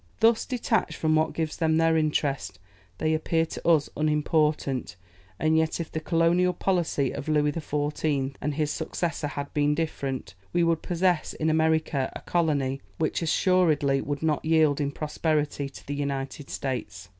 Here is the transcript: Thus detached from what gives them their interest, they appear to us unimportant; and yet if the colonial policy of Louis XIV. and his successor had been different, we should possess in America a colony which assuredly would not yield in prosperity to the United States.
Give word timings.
Thus 0.19 0.47
detached 0.47 0.95
from 0.95 1.13
what 1.13 1.33
gives 1.35 1.57
them 1.57 1.77
their 1.77 1.95
interest, 1.95 2.57
they 2.97 3.13
appear 3.13 3.45
to 3.45 3.67
us 3.67 3.87
unimportant; 3.95 4.95
and 5.37 5.55
yet 5.55 5.79
if 5.79 5.91
the 5.91 5.99
colonial 5.99 6.53
policy 6.53 7.11
of 7.11 7.27
Louis 7.27 7.51
XIV. 7.51 8.33
and 8.41 8.55
his 8.55 8.71
successor 8.71 9.27
had 9.27 9.53
been 9.53 9.75
different, 9.75 10.33
we 10.53 10.61
should 10.63 10.81
possess 10.81 11.33
in 11.33 11.51
America 11.51 12.11
a 12.15 12.21
colony 12.21 12.81
which 12.97 13.21
assuredly 13.21 14.01
would 14.01 14.23
not 14.23 14.43
yield 14.43 14.81
in 14.81 14.91
prosperity 14.91 15.69
to 15.69 15.85
the 15.85 15.93
United 15.93 16.49
States. 16.49 17.09